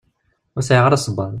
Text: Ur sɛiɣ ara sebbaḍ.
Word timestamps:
Ur 0.55 0.63
sɛiɣ 0.63 0.85
ara 0.85 1.01
sebbaḍ. 1.05 1.29